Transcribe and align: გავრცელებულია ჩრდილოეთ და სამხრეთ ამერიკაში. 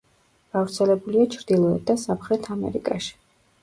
გავრცელებულია 0.57 1.27
ჩრდილოეთ 1.37 1.87
და 1.93 2.01
სამხრეთ 2.09 2.53
ამერიკაში. 2.61 3.19